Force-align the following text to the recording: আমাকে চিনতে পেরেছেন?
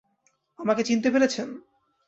আমাকে 0.59 0.81
চিনতে 0.83 1.09
পেরেছেন? 1.11 1.47